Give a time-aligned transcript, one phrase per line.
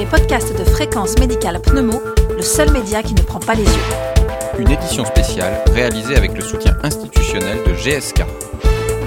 [0.00, 2.00] les podcasts de Fréquence Médicale Pneumo,
[2.34, 4.58] le seul média qui ne prend pas les yeux.
[4.58, 8.24] Une édition spéciale réalisée avec le soutien institutionnel de GSK.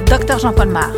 [0.05, 0.91] Docteur Jean-Paul Mar.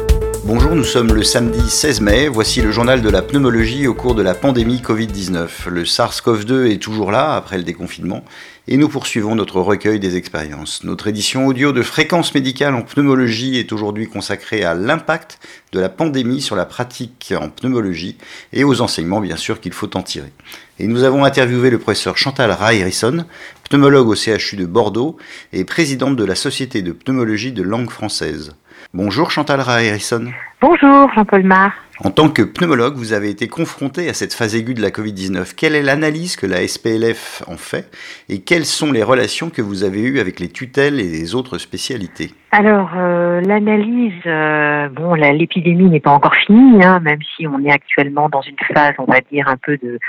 [0.48, 2.28] Bonjour, nous sommes le samedi 16 mai.
[2.28, 5.70] Voici le journal de la pneumologie au cours de la pandémie Covid-19.
[5.70, 8.24] Le SARS-CoV-2 est toujours là après le déconfinement
[8.68, 10.84] et nous poursuivons notre recueil des expériences.
[10.84, 15.40] Notre édition audio de fréquence médicale en pneumologie est aujourd'hui consacrée à l'impact
[15.72, 18.16] de la pandémie sur la pratique en pneumologie
[18.54, 20.32] et aux enseignements bien sûr qu'il faut en tirer.
[20.78, 23.26] Et nous avons interviewé le professeur Chantal Rairison,
[23.68, 25.18] pneumologue au CHU de Bordeaux
[25.54, 28.52] et présidente de la Société de pneumologie de langue française.
[28.94, 30.32] Bonjour Chantal Raerison.
[30.62, 31.72] Bonjour Jean-Paul Mar.
[32.04, 35.56] En tant que pneumologue, vous avez été confronté à cette phase aiguë de la Covid-19.
[35.56, 37.90] Quelle est l'analyse que la SPLF en fait
[38.28, 41.58] et quelles sont les relations que vous avez eues avec les tutelles et les autres
[41.58, 42.32] spécialités?
[42.52, 47.72] Alors, euh, l'analyse, euh, bon, l'épidémie n'est pas encore finie, hein, même si on est
[47.72, 50.00] actuellement dans une phase, on va dire, un peu de,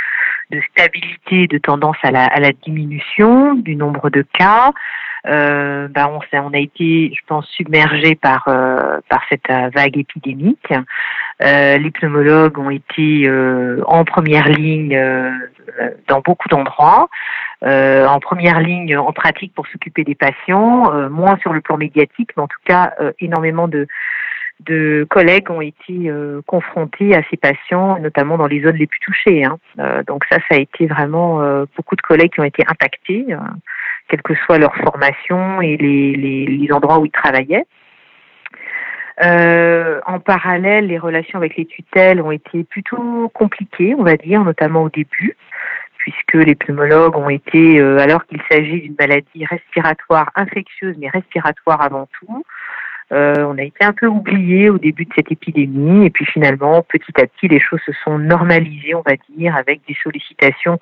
[0.50, 4.72] de stabilité, de tendance à la, à la diminution du nombre de cas
[5.28, 9.98] euh, bah on, on, a été, je pense, submergé par euh, par cette euh, vague
[9.98, 10.72] épidémique.
[11.42, 15.30] Euh, les pneumologues ont été euh, en première ligne euh,
[16.08, 17.08] dans beaucoup d'endroits,
[17.62, 22.44] en première ligne en pratique pour s'occuper des patients, moins sur le plan médiatique, mais
[22.44, 23.86] en tout cas énormément de
[24.60, 26.10] de collègues ont été
[26.46, 29.44] confrontés à ces patients, notamment dans les zones les plus touchées.
[29.44, 29.58] Hein.
[30.06, 31.40] donc ça, ça a été vraiment
[31.76, 33.26] beaucoup de collègues qui ont été impactés
[34.08, 37.66] quelle que soit leur formation et les, les, les endroits où ils travaillaient.
[39.24, 44.44] Euh, en parallèle, les relations avec les tutelles ont été plutôt compliquées, on va dire,
[44.44, 45.36] notamment au début,
[45.96, 51.80] puisque les pneumologues ont été, euh, alors qu'il s'agit d'une maladie respiratoire infectieuse, mais respiratoire
[51.80, 52.44] avant tout,
[53.12, 56.82] euh, on a été un peu oubliés au début de cette épidémie, et puis finalement,
[56.82, 60.78] petit à petit, les choses se sont normalisées, on va dire, avec des sollicitations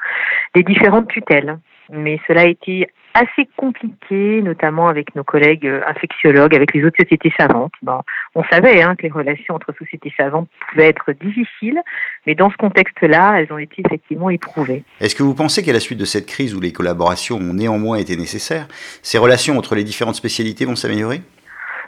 [0.54, 1.58] des différentes tutelles.
[1.90, 6.96] Mais cela a été assez compliqué, notamment avec nos collègues euh, infectiologues, avec les autres
[7.00, 7.72] sociétés savantes.
[7.82, 8.00] Bon,
[8.34, 11.80] on savait hein, que les relations entre sociétés savantes pouvaient être difficiles,
[12.26, 14.82] mais dans ce contexte-là, elles ont été effectivement éprouvées.
[15.00, 17.96] Est-ce que vous pensez qu'à la suite de cette crise où les collaborations ont néanmoins
[17.96, 18.66] été nécessaires,
[19.02, 21.20] ces relations entre les différentes spécialités vont s'améliorer?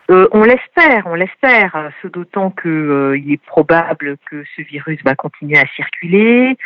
[0.09, 5.17] Euh, on l'espère, on l'espère, ce d'autant qu'il euh, est probable que ce virus va
[5.17, 6.57] continuer à circuler,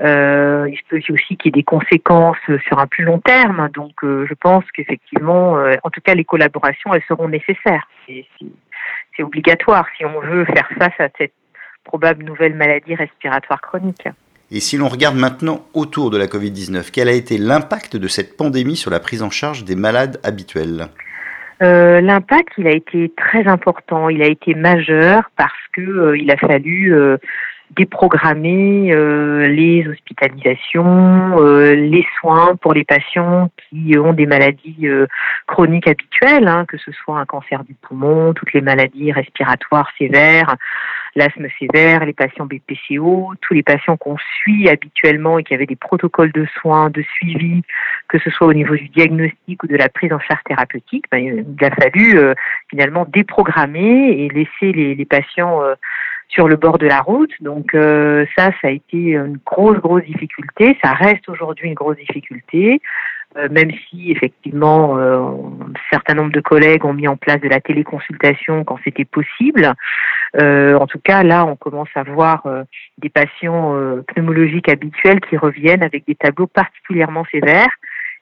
[0.00, 3.68] euh, il se peut aussi qu'il y ait des conséquences sur un plus long terme.
[3.74, 7.88] Donc, euh, je pense qu'effectivement, euh, en tout cas, les collaborations, elles seront nécessaires.
[8.06, 11.34] C'est obligatoire si on veut faire face à cette
[11.84, 14.08] probable nouvelle maladie respiratoire chronique.
[14.50, 18.36] Et si l'on regarde maintenant autour de la Covid-19, quel a été l'impact de cette
[18.36, 20.88] pandémie sur la prise en charge des malades habituels?
[21.62, 26.30] Euh, L'impact, il a été très important, il a été majeur parce que euh, il
[26.30, 27.18] a fallu euh,
[27.76, 35.06] déprogrammer euh, les hospitalisations, euh, les soins pour les patients qui ont des maladies euh,
[35.46, 40.56] chroniques habituelles, hein, que ce soit un cancer du poumon, toutes les maladies respiratoires sévères,
[41.14, 45.76] l'asthme sévère, les patients BPCO, tous les patients qu'on suit habituellement et qui avaient des
[45.76, 47.62] protocoles de soins, de suivi,
[48.08, 51.18] que ce soit au niveau du diagnostic ou de la prise en charge thérapeutique, ben,
[51.58, 52.18] il a fallu
[52.68, 55.60] finalement déprogrammer et laisser les, les patients
[56.32, 57.32] sur le bord de la route.
[57.40, 60.76] Donc euh, ça, ça a été une grosse, grosse difficulté.
[60.82, 62.80] Ça reste aujourd'hui une grosse difficulté,
[63.36, 67.48] euh, même si effectivement euh, un certain nombre de collègues ont mis en place de
[67.48, 69.72] la téléconsultation quand c'était possible.
[70.34, 72.46] en tout cas, là, on commence à voir
[72.98, 73.76] des patients
[74.08, 77.74] pneumologiques habituels qui reviennent avec des tableaux particulièrement sévères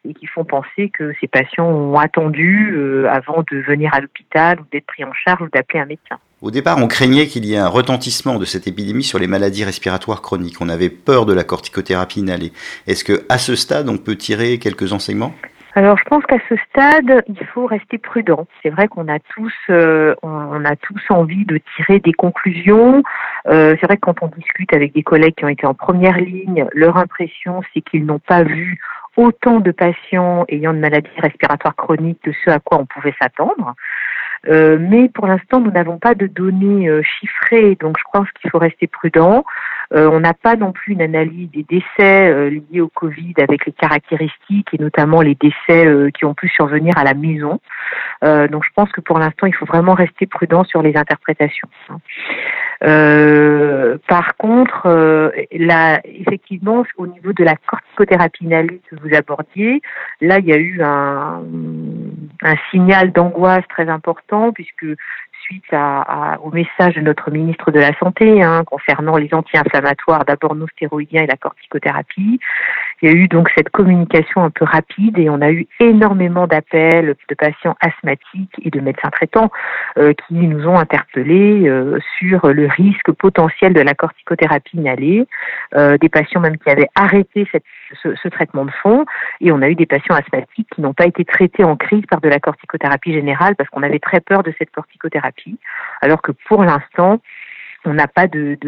[0.09, 4.65] et qui font penser que ces patients ont attendu avant de venir à l'hôpital ou
[4.73, 6.19] d'être pris en charge ou d'appeler un médecin.
[6.43, 9.63] Au départ, on craignait qu'il y ait un retentissement de cette épidémie sur les maladies
[9.63, 10.57] respiratoires chroniques.
[10.63, 12.53] On avait peur de la corticothérapie inhalée.
[12.87, 15.35] Est-ce que, à ce stade, on peut tirer quelques enseignements?
[15.75, 18.47] Alors, je pense qu'à ce stade, il faut rester prudent.
[18.63, 23.03] C'est vrai qu'on a tous, euh, on a tous envie de tirer des conclusions.
[23.47, 26.17] Euh, c'est vrai que quand on discute avec des collègues qui ont été en première
[26.17, 28.81] ligne, leur impression, c'est qu'ils n'ont pas vu
[29.17, 33.75] autant de patients ayant de maladies respiratoires chroniques que ce à quoi on pouvait s'attendre.
[34.49, 38.51] Euh, mais pour l'instant, nous n'avons pas de données euh, chiffrées, donc je pense qu'il
[38.51, 39.45] faut rester prudent.
[39.93, 43.73] Euh, on n'a pas non plus une analyse des décès liés au Covid avec les
[43.73, 47.59] caractéristiques et notamment les décès qui ont pu survenir à la maison.
[48.23, 51.69] donc je pense que pour l'instant, il faut vraiment rester prudent sur les interprétations.
[52.83, 59.83] Euh, par contre, euh, là, effectivement, au niveau de la corticothérapie inhalée que vous abordiez,
[60.21, 61.43] là, il y a eu un,
[62.43, 64.87] un signal d'angoisse très important puisque
[65.43, 65.65] suite
[66.43, 71.23] au message de notre ministre de la Santé hein, concernant les anti-inflammatoires, d'abord nos stéroïdiens
[71.23, 72.39] et la corticothérapie.
[73.03, 76.47] Il y a eu donc cette communication un peu rapide et on a eu énormément
[76.47, 79.51] d'appels de patients asthmatiques et de médecins traitants
[79.97, 85.27] euh, qui nous ont interpellés euh, sur le risque potentiel de la corticothérapie inhalée,
[85.77, 87.49] euh, des patients même qui avaient arrêté
[88.03, 89.05] ce, traitement de fond.
[89.41, 92.21] Et on a eu des patients asthmatiques qui n'ont pas été traités en crise par
[92.21, 95.30] de la corticothérapie générale parce qu'on avait très peur de cette corticothérapie,
[96.01, 97.21] alors que pour l'instant,
[97.85, 98.59] on n'a pas de,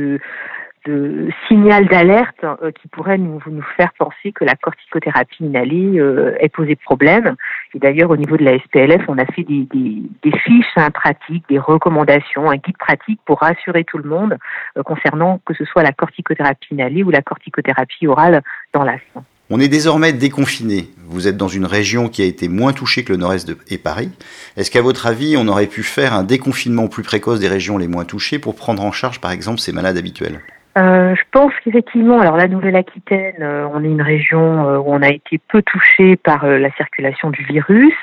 [1.47, 3.41] signal d'alerte euh, qui pourrait nous,
[3.76, 7.37] faire penser que la corticothérapie inhalée euh, est posé problème.
[7.75, 11.59] Et d'ailleurs, au niveau de la SPLF, on a fait des fiches hein, pratiques, des
[11.59, 14.37] recommandations, un guide pratique pour rassurer tout le monde
[14.76, 18.43] euh, concernant que ce soit la corticothérapie inhalée ou la corticothérapie orale
[18.73, 19.23] dans l'asthme.
[19.50, 20.88] On est désormais déconfiné.
[21.08, 23.78] Vous êtes dans une région qui a été moins touchée que le nord-est de, et
[23.78, 24.10] Paris.
[24.56, 27.88] Est-ce qu'à votre avis, on aurait pu faire un déconfinement plus précoce des régions les
[27.88, 30.40] moins touchées pour prendre en charge, par exemple, ces malades habituels?
[30.78, 35.02] Euh, je pense qu'effectivement, alors la Nouvelle-Aquitaine, euh, on est une région euh, où on
[35.02, 37.94] a été peu touché par euh, la circulation du virus,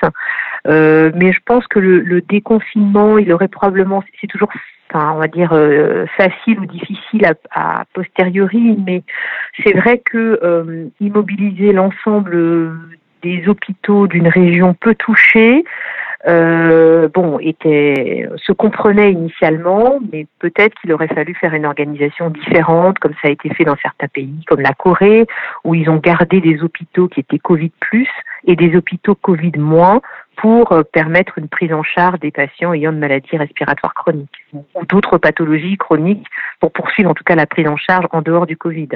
[0.66, 4.50] mais je pense que le, le, déconfinement, il aurait probablement, c'est toujours,
[4.94, 5.52] on va dire
[6.18, 9.04] facile ou difficile à, posteriori, mais
[9.64, 12.72] c'est vrai que immobiliser l'ensemble
[13.22, 15.64] des hôpitaux d'une région peu touchée,
[16.28, 23.00] euh, bon, était, se comprenait initialement, mais peut-être qu'il aurait fallu faire une organisation différente,
[23.00, 25.28] comme ça a été fait dans certains pays, comme la Corée,
[25.64, 28.10] où ils ont gardé des hôpitaux qui étaient Covid plus
[28.46, 30.02] et des hôpitaux Covid moins
[30.36, 34.86] pour euh, permettre une prise en charge des patients ayant de maladies respiratoires chroniques ou
[34.86, 36.26] d'autres pathologies chroniques
[36.60, 38.90] pour poursuivre en tout cas la prise en charge en dehors du Covid.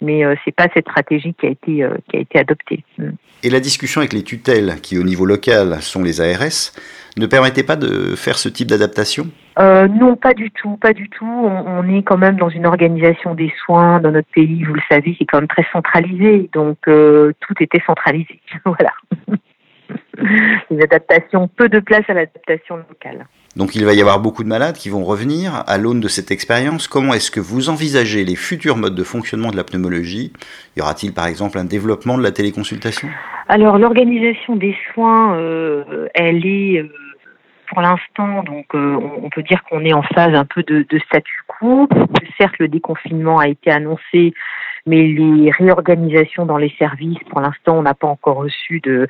[0.00, 2.84] Mais euh, c'est pas cette stratégie qui a été euh, qui a été adoptée.
[2.98, 3.10] Mm.
[3.44, 6.72] Et la discussion avec les tutelles, qui au niveau local sont les ARS,
[7.16, 9.28] ne permettait pas de faire ce type d'adaptation?
[9.58, 11.24] Euh, Non, pas du tout, pas du tout.
[11.24, 14.82] On, on, est quand même dans une organisation des soins dans notre pays, vous le
[14.90, 16.50] savez, qui est quand même très centralisé.
[16.52, 18.40] Donc euh, tout était centralisé.
[18.64, 18.92] voilà.
[20.70, 23.26] les adaptations, peu de place à l'adaptation locale.
[23.56, 26.30] Donc il va y avoir beaucoup de malades qui vont revenir à l'aune de cette
[26.30, 26.86] expérience.
[26.86, 30.32] Comment est-ce que vous envisagez les futurs modes de fonctionnement de la pneumologie?
[30.76, 33.08] Y aura-t-il par exemple un développement de la téléconsultation?
[33.48, 36.88] Alors l'organisation des soins, euh, elle est euh,
[37.68, 40.98] pour l'instant, donc euh, on, peut dire qu'on est en phase un peu de, de
[41.00, 41.88] statu quo.
[42.38, 44.32] Certes, le déconfinement a été annoncé,
[44.86, 49.06] mais les réorganisations dans les services, pour l'instant, on n'a pas encore reçu de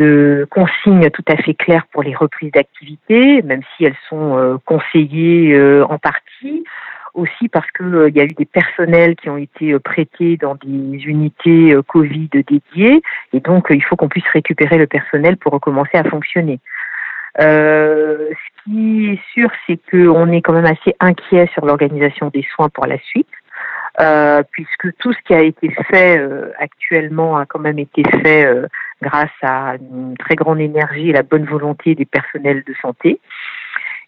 [0.00, 4.56] de consignes tout à fait claires pour les reprises d'activité, même si elles sont euh,
[4.64, 6.64] conseillées euh, en partie.
[7.12, 11.04] Aussi parce qu'il euh, y a eu des personnels qui ont été prêtés dans des
[11.04, 13.02] unités Covid dédiées,
[13.32, 16.60] et donc il faut qu'on puisse récupérer le personnel pour recommencer à fonctionner.
[17.36, 22.68] Ce qui est sûr, c'est qu'on est quand même assez inquiet sur l'organisation des soins
[22.68, 23.26] pour la suite.
[24.00, 28.46] Euh, puisque tout ce qui a été fait euh, actuellement a quand même été fait
[28.46, 28.66] euh,
[29.02, 33.20] grâce à une très grande énergie et la bonne volonté des personnels de santé.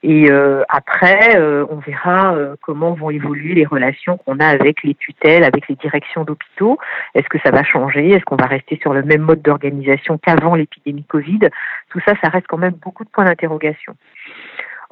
[0.03, 1.39] Et euh, après,
[1.71, 6.25] on verra comment vont évoluer les relations qu'on a avec les tutelles, avec les directions
[6.25, 6.79] d'hôpitaux.
[7.15, 8.11] Est-ce que ça va changer?
[8.11, 11.51] Est-ce qu'on va rester sur le même mode d'organisation qu'avant l'épidémie Covid?
[11.91, 13.95] Tout ça, ça reste quand même beaucoup de points d'interrogation.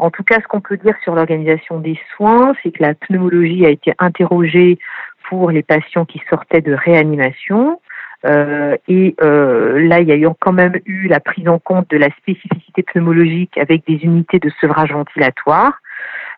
[0.00, 3.66] En tout cas, ce qu'on peut dire sur l'organisation des soins, c'est que la pneumologie
[3.66, 4.78] a été interrogée
[5.28, 7.80] pour les patients qui sortaient de réanimation.
[8.24, 11.90] Euh, et euh, là, il y a eu quand même eu la prise en compte
[11.90, 15.74] de la spécificité pneumologique avec des unités de sevrage ventilatoire,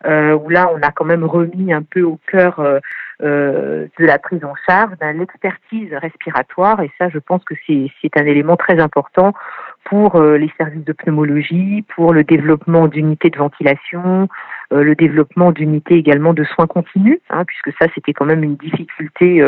[0.06, 2.80] euh, où là, on a quand même remis un peu au cœur euh,
[3.22, 6.80] euh, de la prise en charge, de l'expertise respiratoire.
[6.82, 9.32] Et ça, je pense que c'est un élément très important
[9.84, 14.28] pour euh, les services de pneumologie, pour le développement d'unités de ventilation,
[14.72, 18.56] euh, le développement d'unités également de soins continus, hein, puisque ça c'était quand même une
[18.56, 19.42] difficulté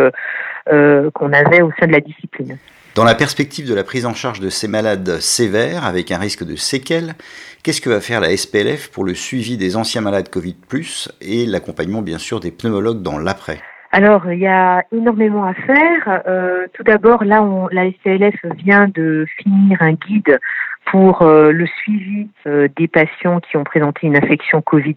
[0.72, 2.58] euh, qu'on avait au sein de la discipline.
[2.94, 6.44] Dans la perspective de la prise en charge de ces malades sévères avec un risque
[6.44, 7.14] de séquelles,
[7.62, 10.56] qu'est-ce que va faire la SPLF pour le suivi des anciens malades Covid⁇
[11.20, 13.60] et l'accompagnement bien sûr des pneumologues dans l'après?
[13.96, 16.22] Alors, il y a énormément à faire.
[16.26, 20.40] Euh, tout d'abord, là, on, la SCLF vient de finir un guide
[20.86, 24.96] pour euh, le suivi euh, des patients qui ont présenté une infection Covid+.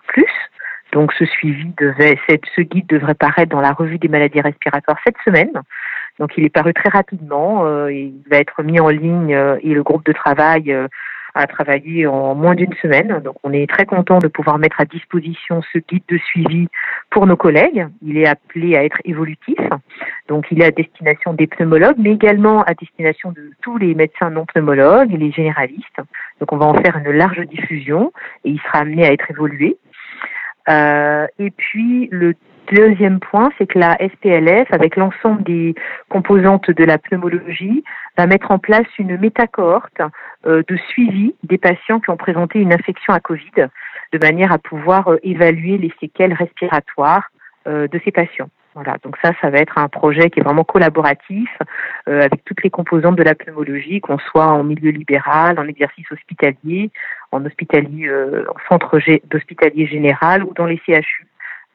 [0.93, 2.17] Donc, ce suivi devait,
[2.55, 5.51] ce guide devrait paraître dans la revue des maladies respiratoires cette semaine.
[6.17, 7.87] Donc, il est paru très rapidement.
[7.89, 10.75] il va être mis en ligne et le groupe de travail
[11.37, 13.19] a travaillé en moins d'une semaine.
[13.23, 16.67] Donc on est très content de pouvoir mettre à disposition ce guide de suivi
[17.09, 17.87] pour nos collègues.
[18.01, 19.59] Il est appelé à être évolutif.
[20.27, 24.29] Donc il est à destination des pneumologues, mais également à destination de tous les médecins
[24.29, 26.01] non pneumologues et les généralistes.
[26.39, 28.11] Donc on va en faire une large diffusion
[28.43, 29.77] et il sera amené à être évolué.
[30.69, 32.33] Euh, et puis le
[32.71, 35.73] Deuxième point, c'est que la SPLF, avec l'ensemble des
[36.09, 37.83] composantes de la pneumologie,
[38.17, 40.01] va mettre en place une métacohorte
[40.45, 43.67] euh, de suivi des patients qui ont présenté une infection à Covid,
[44.11, 47.31] de manière à pouvoir euh, évaluer les séquelles respiratoires
[47.67, 48.49] euh, de ces patients.
[48.75, 51.49] Voilà, donc ça, ça va être un projet qui est vraiment collaboratif
[52.05, 56.91] avec toutes les composantes de la pneumologie, qu'on soit en milieu libéral, en exercice hospitalier,
[57.31, 58.07] en hospitalier,
[58.47, 58.99] en centre
[59.31, 61.25] d'hospitalier général ou dans les CHU.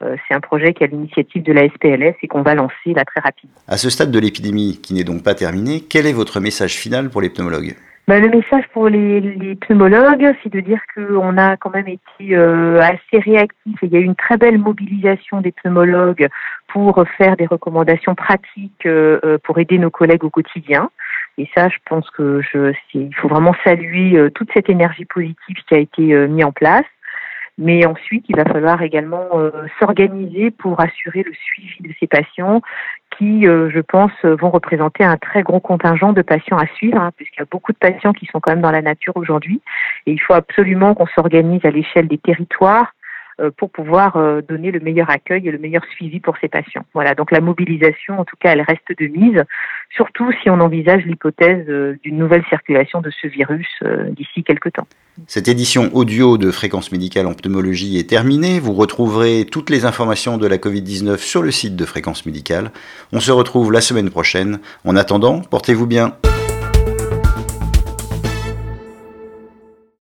[0.03, 2.93] Euh, c'est un projet qui est à l'initiative de la SPLS et qu'on va lancer
[2.95, 3.55] là très rapidement.
[3.67, 7.09] À ce stade de l'épidémie, qui n'est donc pas terminée, quel est votre message final
[7.09, 7.75] pour les pneumologues?
[8.05, 12.81] Ben, le message pour les, pneumologues, c'est de dire qu'on a quand même été euh,
[12.81, 16.27] assez réactifs et il y a eu une très belle mobilisation des pneumologues
[16.67, 20.89] pour faire des recommandations pratiques euh, pour aider nos collègues au quotidien.
[21.37, 25.73] Et ça, je pense que je, il faut vraiment saluer toute cette énergie positive qui
[25.73, 26.85] a été mise en place.
[27.57, 32.61] Mais ensuite, il va falloir également euh, s'organiser pour assurer le suivi de ces patients
[33.17, 37.11] qui, euh, je pense, vont représenter un très gros contingent de patients à suivre, hein,
[37.15, 39.61] puisqu'il y a beaucoup de patients qui sont quand même dans la nature aujourd'hui.
[40.07, 42.91] Et il faut absolument qu'on s'organise à l'échelle des territoires
[43.57, 46.85] pour pouvoir donner le meilleur accueil et le meilleur suivi pour ces patients.
[46.93, 49.43] Voilà, donc la mobilisation, en tout cas, elle reste de mise,
[49.89, 51.65] surtout si on envisage l'hypothèse
[52.03, 53.67] d'une nouvelle circulation de ce virus
[54.11, 54.87] d'ici quelques temps.
[55.27, 58.59] Cette édition audio de Fréquence médicale en pneumologie est terminée.
[58.59, 62.71] Vous retrouverez toutes les informations de la Covid-19 sur le site de Fréquence médicale.
[63.11, 64.59] On se retrouve la semaine prochaine.
[64.85, 66.15] En attendant, portez-vous bien.